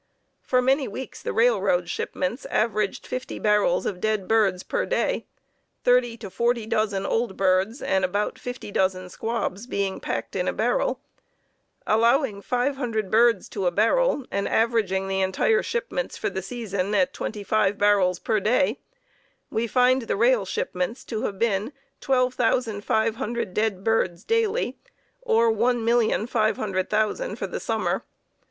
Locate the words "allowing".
11.85-12.41